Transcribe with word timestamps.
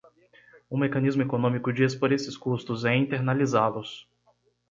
Um 0.71 0.79
mecanismo 0.79 1.21
econômico 1.21 1.71
de 1.71 1.83
expor 1.83 2.11
esses 2.11 2.35
custos 2.35 2.85
é 2.85 2.95
internalizá-los. 2.95 4.09